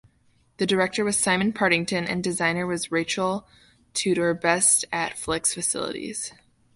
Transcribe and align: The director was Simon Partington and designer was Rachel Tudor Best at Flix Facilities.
The 0.57 0.65
director 0.65 1.03
was 1.05 1.15
Simon 1.15 1.53
Partington 1.53 2.05
and 2.07 2.23
designer 2.23 2.65
was 2.65 2.91
Rachel 2.91 3.47
Tudor 3.93 4.33
Best 4.33 4.83
at 4.91 5.15
Flix 5.15 5.53
Facilities. 5.53 6.33